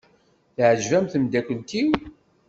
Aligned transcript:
Teɛjeb-am 0.55 1.05
tmeddakelt-iw? 1.07 1.89